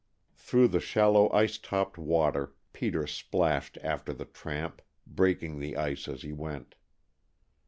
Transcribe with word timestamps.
Through 0.35 0.69
the 0.69 0.79
shallow 0.79 1.31
ice 1.31 1.59
topped 1.59 1.95
water 1.95 2.55
Peter 2.73 3.05
splashed 3.05 3.77
after 3.83 4.13
the 4.13 4.25
tramp, 4.25 4.81
breaking 5.05 5.59
the 5.59 5.77
ice 5.77 6.07
as 6.07 6.23
he 6.23 6.31
went. 6.33 6.73